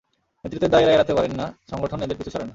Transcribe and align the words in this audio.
নেতৃত্বের 0.45 0.71
দায় 0.71 0.83
এঁরা 0.83 0.93
এড়াতে 0.93 1.13
পারেন 1.13 1.33
না, 1.35 1.45
সংগঠন 1.71 1.99
এঁদের 2.01 2.17
পিছু 2.17 2.31
ছাড়ে 2.31 2.45
না। 2.45 2.49